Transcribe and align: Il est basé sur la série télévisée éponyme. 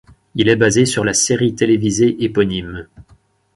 Il 0.33 0.49
est 0.49 0.55
basé 0.55 0.87
sur 0.87 1.05
la 1.05 1.13
série 1.13 1.53
télévisée 1.53 2.23
éponyme. 2.23 2.87